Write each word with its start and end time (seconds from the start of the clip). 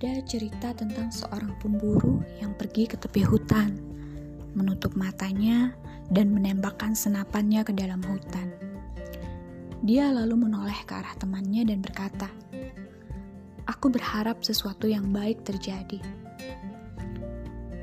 ada 0.00 0.24
cerita 0.24 0.72
tentang 0.72 1.12
seorang 1.12 1.60
pemburu 1.60 2.24
yang 2.40 2.56
pergi 2.56 2.88
ke 2.88 2.96
tepi 2.96 3.20
hutan, 3.20 3.76
menutup 4.56 4.96
matanya, 4.96 5.76
dan 6.08 6.32
menembakkan 6.32 6.96
senapannya 6.96 7.60
ke 7.60 7.76
dalam 7.76 8.00
hutan. 8.08 8.48
Dia 9.84 10.08
lalu 10.08 10.48
menoleh 10.48 10.88
ke 10.88 10.96
arah 10.96 11.12
temannya 11.20 11.68
dan 11.68 11.84
berkata, 11.84 12.32
"Aku 13.68 13.92
berharap 13.92 14.40
sesuatu 14.40 14.88
yang 14.88 15.12
baik 15.12 15.44
terjadi." 15.44 16.00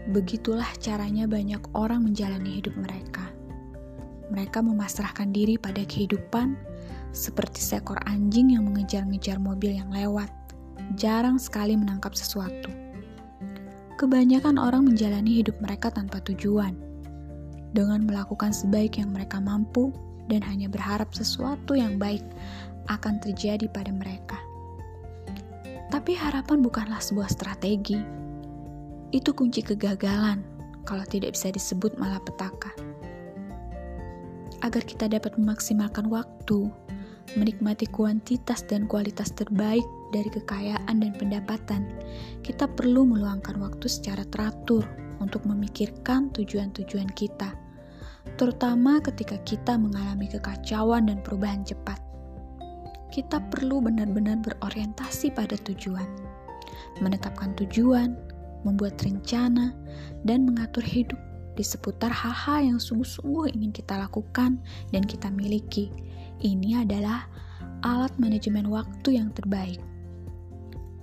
Begitulah 0.09 0.73
caranya 0.81 1.29
banyak 1.29 1.61
orang 1.77 2.01
menjalani 2.01 2.57
hidup 2.57 2.73
mereka. 2.81 3.29
Mereka 4.33 4.65
memasrahkan 4.65 5.29
diri 5.29 5.61
pada 5.61 5.85
kehidupan 5.85 6.57
seperti 7.13 7.61
seekor 7.61 8.01
anjing 8.09 8.57
yang 8.57 8.65
mengejar-ngejar 8.65 9.37
mobil 9.37 9.77
yang 9.77 9.93
lewat 9.93 10.46
jarang 10.97 11.37
sekali 11.37 11.77
menangkap 11.77 12.17
sesuatu. 12.17 12.73
Kebanyakan 13.97 14.57
orang 14.57 14.85
menjalani 14.85 15.41
hidup 15.41 15.57
mereka 15.61 15.93
tanpa 15.93 16.21
tujuan, 16.25 16.73
dengan 17.77 18.09
melakukan 18.09 18.49
sebaik 18.49 18.97
yang 18.97 19.13
mereka 19.13 19.37
mampu 19.37 19.93
dan 20.27 20.41
hanya 20.43 20.67
berharap 20.67 21.13
sesuatu 21.13 21.77
yang 21.77 22.01
baik 22.01 22.25
akan 22.89 23.21
terjadi 23.21 23.69
pada 23.69 23.93
mereka. 23.93 24.41
Tapi 25.87 26.17
harapan 26.17 26.59
bukanlah 26.59 26.99
sebuah 26.99 27.31
strategi. 27.31 28.01
Itu 29.15 29.31
kunci 29.31 29.63
kegagalan 29.63 30.43
kalau 30.83 31.05
tidak 31.07 31.37
bisa 31.37 31.53
disebut 31.53 31.95
malapetaka. 31.95 32.75
Agar 34.65 34.83
kita 34.83 35.07
dapat 35.07 35.37
memaksimalkan 35.39 36.11
waktu, 36.11 36.67
menikmati 37.39 37.87
kuantitas 37.87 38.67
dan 38.67 38.89
kualitas 38.89 39.31
terbaik 39.31 39.85
dari 40.11 40.31
kekayaan 40.31 41.03
dan 41.03 41.11
pendapatan, 41.15 41.87
kita 42.43 42.67
perlu 42.67 43.03
meluangkan 43.03 43.59
waktu 43.59 43.87
secara 43.91 44.23
teratur 44.31 44.83
untuk 45.19 45.43
memikirkan 45.43 46.31
tujuan-tujuan 46.35 47.09
kita, 47.17 47.51
terutama 48.39 49.01
ketika 49.03 49.35
kita 49.43 49.75
mengalami 49.75 50.29
kekacauan 50.29 51.09
dan 51.09 51.19
perubahan 51.23 51.65
cepat. 51.67 51.99
Kita 53.07 53.39
perlu 53.49 53.79
benar-benar 53.81 54.43
berorientasi 54.43 55.31
pada 55.31 55.55
tujuan, 55.63 56.05
menetapkan 56.99 57.55
tujuan, 57.55 58.13
membuat 58.67 58.99
rencana, 59.01 59.73
dan 60.27 60.43
mengatur 60.43 60.83
hidup 60.83 61.17
di 61.57 61.65
seputar 61.65 62.13
hal-hal 62.13 62.75
yang 62.75 62.79
sungguh-sungguh 62.79 63.49
ingin 63.57 63.73
kita 63.73 63.97
lakukan 63.97 64.61
dan 64.93 65.01
kita 65.01 65.33
miliki 65.33 65.89
ini 66.45 66.77
adalah 66.77 67.25
alat 67.81 68.13
manajemen 68.21 68.69
waktu 68.69 69.17
yang 69.17 69.33
terbaik. 69.33 69.81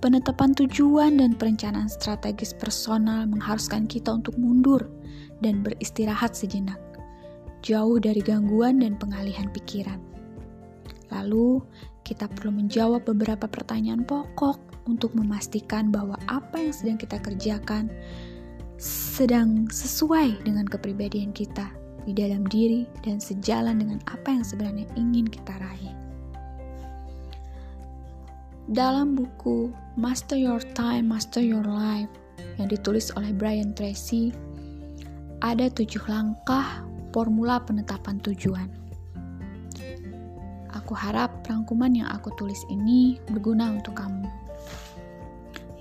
Penetapan 0.04 0.52
tujuan 0.52 1.16
dan 1.16 1.32
perencanaan 1.32 1.88
strategis 1.88 2.52
personal 2.52 3.24
mengharuskan 3.24 3.88
kita 3.88 4.12
untuk 4.12 4.36
mundur 4.36 4.84
dan 5.40 5.64
beristirahat 5.64 6.36
sejenak, 6.36 6.76
jauh 7.64 7.96
dari 7.96 8.20
gangguan 8.20 8.84
dan 8.84 9.00
pengalihan 9.00 9.48
pikiran. 9.48 9.96
Lalu, 11.08 11.64
kita 12.04 12.28
perlu 12.28 12.52
menjawab 12.52 13.08
beberapa 13.08 13.48
pertanyaan 13.48 14.04
pokok 14.04 14.60
untuk 14.92 15.16
memastikan 15.16 15.88
bahwa 15.88 16.20
apa 16.28 16.60
yang 16.60 16.76
sedang 16.76 17.00
kita 17.00 17.16
kerjakan 17.24 17.88
sedang 18.76 19.72
sesuai 19.72 20.44
dengan 20.44 20.68
kepribadian 20.68 21.32
kita 21.32 21.72
di 22.04 22.12
dalam 22.12 22.44
diri 22.44 22.84
dan 23.00 23.16
sejalan 23.24 23.80
dengan 23.80 24.04
apa 24.12 24.36
yang 24.36 24.44
sebenarnya 24.44 24.84
ingin 25.00 25.24
kita 25.24 25.56
raih. 25.56 26.03
Dalam 28.64 29.12
buku 29.12 29.68
Master 30.00 30.40
Your 30.40 30.62
Time, 30.72 31.12
Master 31.12 31.44
Your 31.44 31.64
Life 31.68 32.08
yang 32.56 32.72
ditulis 32.72 33.12
oleh 33.18 33.34
Brian 33.36 33.76
Tracy, 33.76 34.32
ada 35.44 35.68
tujuh 35.68 36.00
langkah 36.08 36.80
formula 37.12 37.60
penetapan 37.60 38.16
tujuan. 38.24 38.68
Aku 40.72 40.96
harap 40.96 41.44
rangkuman 41.44 41.92
yang 41.92 42.08
aku 42.08 42.32
tulis 42.40 42.60
ini 42.72 43.20
berguna 43.28 43.68
untuk 43.72 44.00
kamu. 44.00 44.26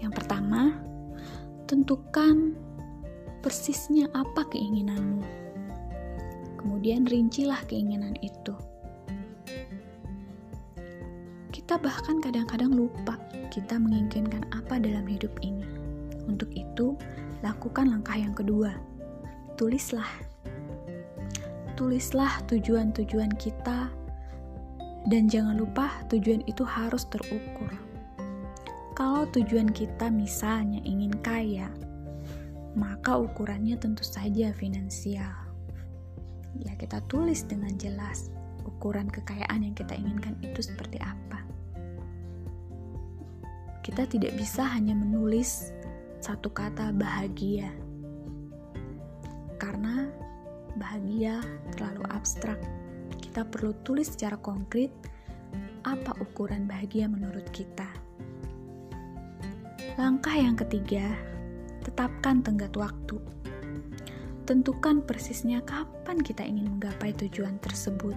Yang 0.04 0.20
pertama, 0.20 0.76
tentukan 1.72 2.52
persisnya 3.40 4.12
apa 4.12 4.44
keinginanmu 4.52 5.44
kemudian 6.64 7.04
rincilah 7.04 7.60
keinginan 7.68 8.16
itu. 8.24 8.56
Kita 11.54 11.78
bahkan 11.78 12.18
kadang-kadang 12.18 12.74
lupa 12.74 13.22
kita 13.54 13.78
menginginkan 13.78 14.42
apa 14.50 14.82
dalam 14.82 15.06
hidup 15.06 15.30
ini. 15.46 15.62
Untuk 16.26 16.50
itu, 16.58 16.98
lakukan 17.46 17.94
langkah 17.94 18.18
yang 18.18 18.34
kedua. 18.34 18.74
Tulislah. 19.54 20.10
Tulislah 21.78 22.42
tujuan-tujuan 22.50 23.38
kita 23.38 23.94
dan 25.06 25.30
jangan 25.30 25.62
lupa 25.62 25.94
tujuan 26.10 26.42
itu 26.50 26.66
harus 26.66 27.06
terukur. 27.06 27.70
Kalau 28.98 29.30
tujuan 29.30 29.70
kita 29.70 30.10
misalnya 30.10 30.82
ingin 30.82 31.14
kaya, 31.22 31.70
maka 32.74 33.22
ukurannya 33.22 33.78
tentu 33.78 34.02
saja 34.02 34.50
finansial 34.58 35.44
ya 36.62 36.74
kita 36.78 37.02
tulis 37.10 37.42
dengan 37.50 37.74
jelas 37.82 38.30
ukuran 38.64 39.10
kekayaan 39.10 39.66
yang 39.66 39.76
kita 39.76 39.98
inginkan 39.98 40.38
itu 40.46 40.62
seperti 40.62 41.02
apa. 41.02 41.43
Kita 43.84 44.08
tidak 44.08 44.40
bisa 44.40 44.64
hanya 44.64 44.96
menulis 44.96 45.76
satu 46.24 46.48
kata 46.48 46.96
bahagia, 46.96 47.68
karena 49.60 50.08
bahagia 50.80 51.44
terlalu 51.76 52.04
abstrak. 52.16 52.58
Kita 53.20 53.44
perlu 53.44 53.76
tulis 53.84 54.08
secara 54.08 54.40
konkret 54.40 54.88
apa 55.84 56.16
ukuran 56.24 56.64
bahagia 56.64 57.12
menurut 57.12 57.44
kita. 57.52 57.92
Langkah 60.00 60.34
yang 60.34 60.56
ketiga, 60.56 61.04
tetapkan 61.84 62.40
tenggat 62.40 62.72
waktu. 62.80 63.20
Tentukan 64.48 65.04
persisnya 65.04 65.60
kapan 65.68 66.24
kita 66.24 66.44
ingin 66.44 66.80
menggapai 66.80 67.12
tujuan 67.20 67.60
tersebut. 67.60 68.16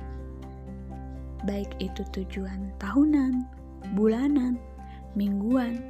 Baik 1.42 1.74
itu 1.82 2.06
tujuan 2.14 2.70
tahunan, 2.78 3.46
bulanan, 3.98 4.58
mingguan, 5.16 5.80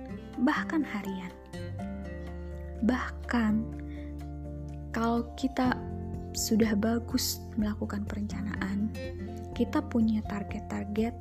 bahkan 0.46 0.86
harian. 0.86 1.34
Bahkan 2.86 3.54
kalau 4.94 5.26
kita 5.34 5.74
sudah 6.32 6.72
bagus 6.78 7.42
melakukan 7.58 8.06
perencanaan, 8.06 8.88
kita 9.52 9.82
punya 9.82 10.22
target-target 10.30 11.12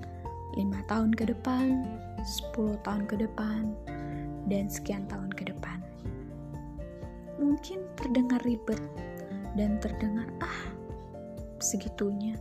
5 0.56 0.92
tahun 0.92 1.12
ke 1.12 1.34
depan, 1.34 1.84
10 2.56 2.80
tahun 2.86 3.04
ke 3.10 3.16
depan, 3.26 3.74
dan 4.48 4.70
sekian 4.70 5.04
tahun 5.10 5.34
ke 5.34 5.50
depan. 5.52 5.82
Mungkin 7.42 7.84
terdengar 8.00 8.40
ribet 8.48 8.80
dan 9.60 9.82
terdengar 9.84 10.28
ah 10.40 10.62
segitunya. 11.60 12.38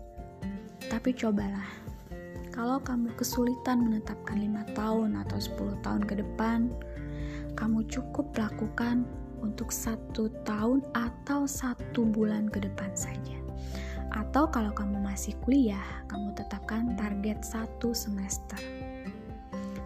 Tapi 0.86 1.16
cobalah 1.16 1.83
kalau 2.54 2.78
kamu 2.78 3.10
kesulitan 3.18 3.82
menetapkan 3.82 4.38
lima 4.38 4.62
tahun 4.78 5.18
atau 5.26 5.42
10 5.42 5.82
tahun 5.82 6.06
ke 6.06 6.22
depan 6.22 6.70
kamu 7.58 7.82
cukup 7.90 8.30
lakukan 8.38 9.02
untuk 9.42 9.74
satu 9.74 10.30
tahun 10.46 10.86
atau 10.94 11.50
satu 11.50 12.06
bulan 12.06 12.46
ke 12.46 12.62
depan 12.62 12.94
saja. 12.94 13.38
Atau 14.14 14.46
kalau 14.54 14.70
kamu 14.70 15.02
masih 15.02 15.34
kuliah 15.42 15.82
kamu 16.06 16.30
tetapkan 16.38 16.94
target 16.94 17.42
satu 17.42 17.90
semester. 17.90 18.62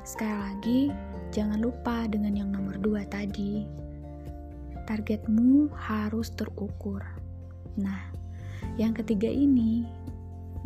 Sekali 0.05 0.37
lagi 0.37 0.81
jangan 1.33 1.65
lupa 1.65 2.05
dengan 2.05 2.37
yang 2.37 2.53
nomor 2.53 2.77
dua 2.77 3.09
tadi. 3.09 3.65
Targetmu 4.85 5.73
harus 5.73 6.33
terukur. 6.37 7.01
Nah, 7.81 8.09
yang 8.81 8.97
ketiga 8.97 9.29
ini, 9.29 9.85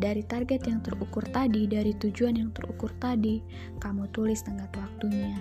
dari 0.02 0.26
target 0.26 0.66
yang 0.66 0.82
terukur 0.82 1.22
tadi, 1.30 1.70
dari 1.70 1.94
tujuan 1.94 2.34
yang 2.34 2.50
terukur 2.50 2.90
tadi, 2.98 3.38
kamu 3.78 4.10
tulis 4.10 4.42
tenggat 4.42 4.74
waktunya. 4.74 5.38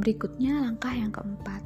Berikutnya, 0.00 0.64
langkah 0.64 0.96
yang 0.96 1.12
keempat. 1.12 1.60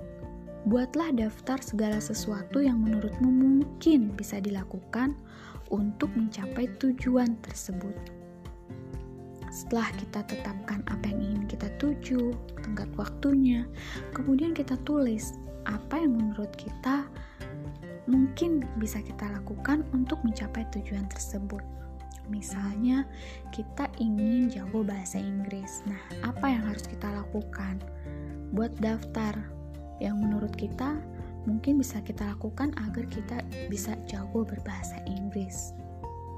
Buatlah 0.67 1.14
daftar 1.14 1.62
segala 1.62 2.02
sesuatu 2.02 2.58
yang 2.58 2.82
menurutmu 2.82 3.31
mungkin 3.31 4.11
bisa 4.19 4.43
dilakukan 4.43 5.14
untuk 5.70 6.11
mencapai 6.19 6.66
tujuan 6.82 7.38
tersebut. 7.46 7.94
Setelah 9.50 9.90
kita 9.99 10.26
tetapkan 10.31 10.82
apa 10.87 11.11
yang 11.11 11.23
ingin 11.23 11.44
kita 11.46 11.70
tuju, 11.78 12.34
tenggat 12.62 12.90
waktunya, 12.94 13.66
kemudian 14.14 14.55
kita 14.55 14.78
tulis 14.87 15.38
apa 15.66 15.99
yang 15.99 16.14
menurut 16.14 16.50
kita 16.55 17.06
mungkin 18.11 18.67
bisa 18.77 18.99
kita 19.01 19.31
lakukan 19.31 19.87
untuk 19.95 20.21
mencapai 20.27 20.67
tujuan 20.75 21.07
tersebut. 21.07 21.62
Misalnya, 22.31 23.07
kita 23.51 23.91
ingin 23.99 24.51
jago 24.51 24.87
bahasa 24.87 25.19
Inggris. 25.19 25.83
Nah, 25.87 25.99
apa 26.23 26.47
yang 26.47 26.62
harus 26.67 26.87
kita 26.87 27.11
lakukan? 27.11 27.83
Buat 28.55 28.75
daftar 28.83 29.35
yang 30.03 30.19
menurut 30.19 30.55
kita 30.55 30.99
mungkin 31.49 31.81
bisa 31.81 31.99
kita 32.05 32.27
lakukan 32.37 32.71
agar 32.87 33.05
kita 33.09 33.43
bisa 33.67 33.97
jago 34.07 34.47
berbahasa 34.47 35.01
Inggris. 35.09 35.75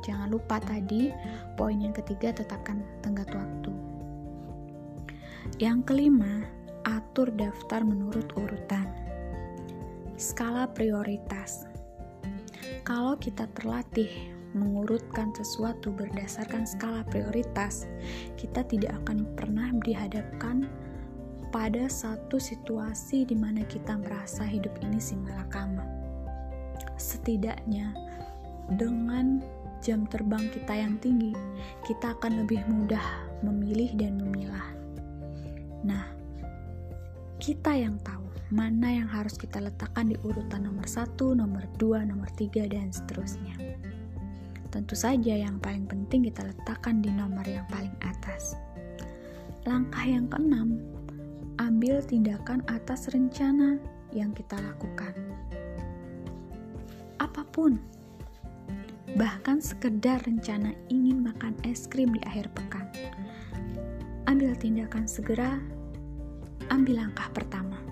Jangan 0.03 0.35
lupa 0.35 0.59
tadi, 0.59 1.15
poin 1.55 1.79
yang 1.79 1.95
ketiga 1.95 2.35
tetapkan 2.35 2.83
tenggat 3.07 3.31
waktu. 3.31 3.71
Yang 5.63 5.79
kelima, 5.87 6.43
atur 6.83 7.31
daftar 7.35 7.87
menurut 7.87 8.27
urutan. 8.35 8.89
Skala 10.23 10.71
prioritas. 10.71 11.67
Kalau 12.87 13.19
kita 13.19 13.51
terlatih 13.59 14.31
mengurutkan 14.55 15.35
sesuatu 15.35 15.91
berdasarkan 15.91 16.63
skala 16.63 17.03
prioritas, 17.11 17.91
kita 18.39 18.63
tidak 18.71 18.95
akan 19.03 19.27
pernah 19.35 19.75
dihadapkan 19.83 20.71
pada 21.51 21.91
satu 21.91 22.39
situasi 22.39 23.27
di 23.27 23.35
mana 23.35 23.67
kita 23.67 23.99
merasa 23.99 24.47
hidup 24.47 24.71
ini 24.87 25.03
si 25.03 25.19
malakama. 25.19 25.83
Setidaknya, 26.95 27.91
dengan 28.79 29.43
jam 29.83 30.07
terbang 30.07 30.47
kita 30.55 30.87
yang 30.87 31.03
tinggi, 31.03 31.35
kita 31.83 32.15
akan 32.15 32.47
lebih 32.47 32.63
mudah 32.71 33.27
memilih 33.43 33.91
dan 33.99 34.23
memilah. 34.23 34.71
Nah, 35.83 36.07
kita 37.43 37.75
yang 37.75 37.99
tahu 38.07 38.31
mana 38.52 39.00
yang 39.00 39.08
harus 39.08 39.40
kita 39.40 39.64
letakkan 39.64 40.12
di 40.12 40.16
urutan 40.20 40.69
nomor 40.69 40.84
satu, 40.84 41.32
nomor 41.32 41.64
dua, 41.81 42.04
nomor 42.04 42.28
tiga, 42.37 42.69
dan 42.69 42.93
seterusnya. 42.93 43.56
Tentu 44.69 44.93
saja 44.93 45.32
yang 45.32 45.56
paling 45.56 45.88
penting 45.88 46.28
kita 46.28 46.44
letakkan 46.44 47.00
di 47.00 47.08
nomor 47.08 47.44
yang 47.49 47.64
paling 47.72 47.93
atas. 48.04 48.56
Langkah 49.64 50.04
yang 50.04 50.28
keenam, 50.28 50.81
ambil 51.56 52.04
tindakan 52.04 52.60
atas 52.69 53.08
rencana 53.12 53.81
yang 54.12 54.37
kita 54.37 54.60
lakukan. 54.60 55.16
Apa 57.20 57.49
pun, 57.49 57.81
bahkan 59.16 59.64
sekedar 59.64 60.20
rencana 60.28 60.76
ingin 60.93 61.25
makan 61.25 61.56
es 61.64 61.88
krim 61.88 62.12
di 62.12 62.20
akhir 62.28 62.52
pekan. 62.52 62.84
Ambil 64.28 64.52
tindakan 64.56 65.08
segera, 65.08 65.56
ambil 66.69 67.04
langkah 67.08 67.28
pertama. 67.32 67.92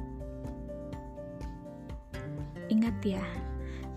Ingat 2.71 2.97
ya, 3.03 3.25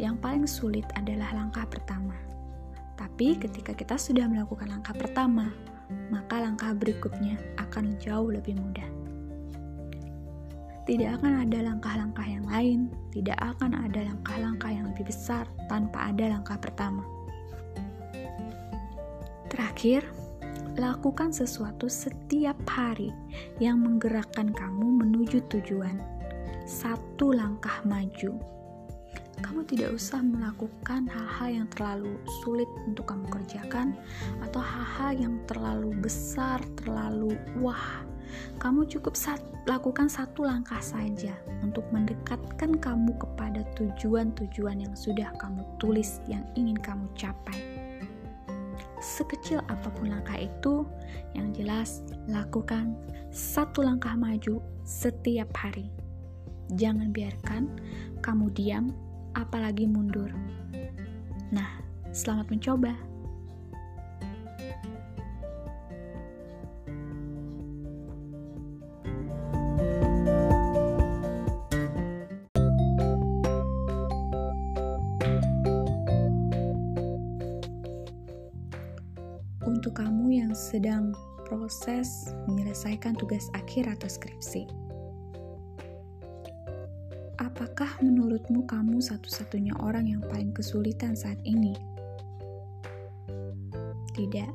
yang 0.01 0.17
paling 0.17 0.49
sulit 0.49 0.89
adalah 0.97 1.29
langkah 1.37 1.69
pertama 1.69 2.17
tapi 2.93 3.37
ketika 3.37 3.73
kita 3.73 3.97
sudah 3.97 4.29
melakukan 4.29 4.69
langkah 4.69 4.93
pertama, 4.93 5.49
maka 6.13 6.41
langkah 6.41 6.73
berikutnya 6.77 7.37
akan 7.57 7.97
jauh 7.97 8.29
lebih 8.29 8.57
mudah. 8.57 8.85
Tidak 10.83 11.09
akan 11.19 11.47
ada 11.47 11.63
langkah-langkah 11.63 12.27
yang 12.27 12.45
lain, 12.47 12.91
tidak 13.15 13.39
akan 13.39 13.71
ada 13.75 14.03
langkah-langkah 14.03 14.71
yang 14.71 14.85
lebih 14.91 15.07
besar 15.09 15.47
tanpa 15.71 16.11
ada 16.11 16.37
langkah 16.37 16.59
pertama. 16.59 17.01
Terakhir, 19.47 20.03
lakukan 20.75 21.31
sesuatu 21.31 21.87
setiap 21.87 22.57
hari 22.67 23.13
yang 23.63 23.79
menggerakkan 23.79 24.51
kamu 24.51 25.05
menuju 25.05 25.39
tujuan. 25.53 26.01
Satu 26.67 27.35
langkah 27.35 27.83
maju 27.87 28.53
kamu 29.43 29.67
tidak 29.67 29.91
usah 29.91 30.23
melakukan 30.23 31.05
hal-hal 31.11 31.49
yang 31.51 31.67
terlalu 31.75 32.15
sulit 32.41 32.69
untuk 32.87 33.11
kamu 33.11 33.27
kerjakan 33.27 33.91
atau 34.39 34.63
hal-hal 34.63 35.11
yang 35.19 35.35
terlalu 35.51 35.91
besar, 35.99 36.63
terlalu 36.79 37.35
wah. 37.59 38.07
Kamu 38.57 38.87
cukup 38.89 39.13
sat 39.13 39.43
lakukan 39.69 40.09
satu 40.09 40.47
langkah 40.47 40.79
saja 40.81 41.35
untuk 41.61 41.85
mendekatkan 41.93 42.79
kamu 42.79 43.13
kepada 43.19 43.61
tujuan-tujuan 43.77 44.81
yang 44.81 44.95
sudah 44.97 45.29
kamu 45.37 45.61
tulis 45.77 46.23
yang 46.25 46.41
ingin 46.57 46.79
kamu 46.79 47.05
capai. 47.13 47.59
Sekecil 49.03 49.59
apa 49.67 49.91
pun 49.91 50.09
langkah 50.15 50.39
itu, 50.39 50.87
yang 51.35 51.51
jelas 51.51 52.01
lakukan 52.31 52.95
satu 53.29 53.83
langkah 53.83 54.15
maju 54.15 54.63
setiap 54.87 55.51
hari. 55.59 55.91
Jangan 56.79 57.11
biarkan 57.11 57.67
kamu 58.23 58.47
diam 58.55 58.95
apalagi 59.33 59.85
mundur. 59.89 60.29
Nah, 61.53 61.69
selamat 62.09 62.49
mencoba. 62.49 62.93
Untuk 79.63 79.99
kamu 79.99 80.43
yang 80.43 80.53
sedang 80.55 81.13
proses 81.45 82.33
menyelesaikan 82.49 83.13
tugas 83.19 83.51
akhir 83.53 83.85
atau 83.99 84.09
skripsi, 84.09 84.82
Apakah 87.43 87.99
menurutmu 87.99 88.63
kamu 88.71 89.03
satu-satunya 89.03 89.75
orang 89.83 90.07
yang 90.07 90.23
paling 90.31 90.55
kesulitan 90.55 91.11
saat 91.11 91.35
ini? 91.43 91.75
Tidak, 94.15 94.51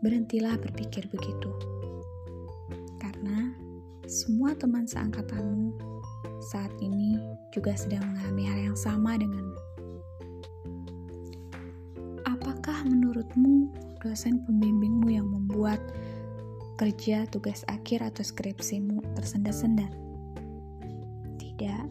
berhentilah 0.00 0.56
berpikir 0.56 1.04
begitu. 1.12 1.52
Karena 2.96 3.52
semua 4.08 4.56
teman 4.56 4.88
seangkatanmu 4.88 5.76
saat 6.40 6.72
ini 6.80 7.20
juga 7.52 7.76
sedang 7.76 8.00
mengalami 8.08 8.48
hal 8.48 8.58
yang 8.72 8.78
sama 8.80 9.20
denganmu. 9.20 9.60
Apakah 12.24 12.80
menurutmu 12.88 13.76
dosen 14.00 14.40
pembimbingmu 14.48 15.12
yang 15.12 15.28
membuat 15.28 15.84
kerja 16.80 17.28
tugas 17.28 17.60
akhir 17.68 18.00
atau 18.00 18.24
skripsimu 18.24 19.04
tersendat-sendat? 19.20 20.09
Tidak 21.60 21.84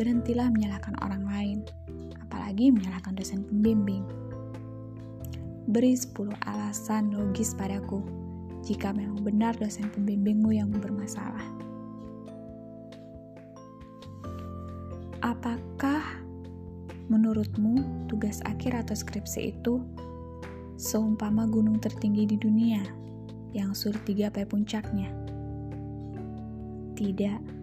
berhentilah 0.00 0.48
menyalahkan 0.48 0.96
orang 1.04 1.28
lain, 1.28 1.58
apalagi 2.24 2.72
menyalahkan 2.72 3.12
dosen 3.12 3.44
pembimbing. 3.44 4.00
Beri 5.68 5.92
10 5.92 6.32
alasan 6.48 7.12
logis 7.12 7.52
padaku 7.52 8.00
jika 8.64 8.96
memang 8.96 9.20
benar 9.20 9.52
dosen 9.60 9.92
pembimbingmu 9.92 10.56
yang 10.56 10.72
bermasalah. 10.72 11.44
Apakah 15.20 16.24
menurutmu 17.12 18.08
tugas 18.08 18.40
akhir 18.48 18.88
atau 18.88 18.96
skripsi 18.96 19.52
itu 19.52 19.84
seumpama 20.80 21.44
gunung 21.44 21.76
tertinggi 21.76 22.24
di 22.24 22.40
dunia 22.40 22.80
yang 23.52 23.76
sulit 23.76 24.00
digapai 24.08 24.48
puncaknya? 24.48 25.12
Tidak, 26.96 27.61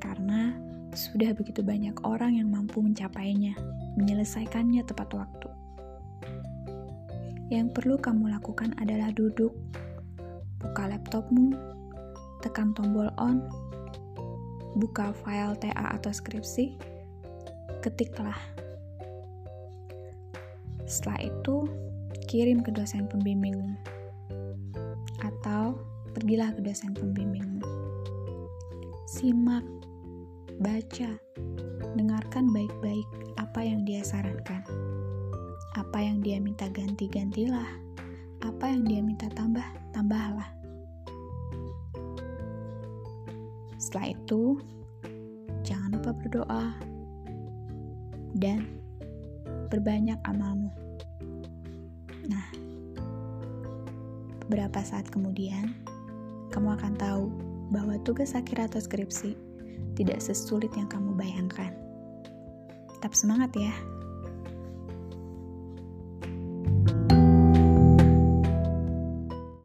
karena 0.00 0.56
sudah 0.90 1.30
begitu 1.36 1.62
banyak 1.62 1.94
orang 2.02 2.40
yang 2.40 2.50
mampu 2.50 2.82
mencapainya, 2.82 3.54
menyelesaikannya 3.94 4.82
tepat 4.82 5.14
waktu. 5.14 5.48
Yang 7.50 7.74
perlu 7.74 7.98
kamu 7.98 8.30
lakukan 8.34 8.74
adalah 8.78 9.14
duduk, 9.14 9.54
buka 10.58 10.90
laptopmu, 10.90 11.54
tekan 12.42 12.74
tombol 12.74 13.10
on, 13.18 13.42
buka 14.78 15.14
file 15.22 15.54
TA 15.58 15.98
atau 15.98 16.10
skripsi, 16.10 16.78
ketiklah. 17.82 18.38
Setelah 20.86 21.26
itu, 21.26 21.56
kirim 22.26 22.62
ke 22.62 22.70
dosen 22.74 23.06
pembimbingmu. 23.06 23.78
Atau 25.22 25.78
pergilah 26.14 26.54
ke 26.54 26.62
dosen 26.62 26.94
pembimbingmu. 26.94 27.62
Simak 29.10 29.79
baca, 30.60 31.16
dengarkan 31.96 32.52
baik-baik 32.52 33.08
apa 33.40 33.64
yang 33.64 33.88
dia 33.88 34.04
sarankan. 34.04 34.60
Apa 35.72 36.04
yang 36.04 36.20
dia 36.20 36.36
minta 36.36 36.68
ganti-gantilah. 36.68 37.80
Apa 38.44 38.68
yang 38.68 38.84
dia 38.84 39.00
minta 39.00 39.24
tambah, 39.32 39.64
tambahlah. 39.96 40.52
Setelah 43.80 44.12
itu, 44.12 44.60
jangan 45.64 45.96
lupa 45.96 46.12
berdoa 46.12 46.76
dan 48.36 48.68
berbanyak 49.72 50.20
amalmu. 50.28 50.68
Nah, 52.28 52.46
beberapa 54.44 54.84
saat 54.84 55.08
kemudian, 55.08 55.72
kamu 56.52 56.76
akan 56.76 56.94
tahu 57.00 57.24
bahwa 57.72 57.96
tugas 58.04 58.36
akhir 58.36 58.68
atau 58.68 58.84
skripsi 58.84 59.49
tidak 59.94 60.20
sesulit 60.24 60.72
yang 60.76 60.88
kamu 60.88 61.12
bayangkan. 61.14 61.76
Tetap 62.98 63.12
semangat 63.12 63.52
ya! 63.56 63.72